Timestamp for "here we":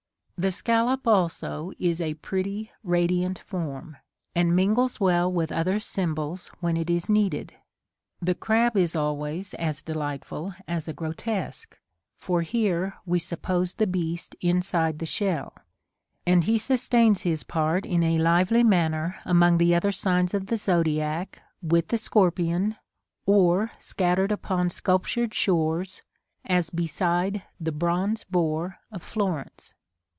12.41-13.19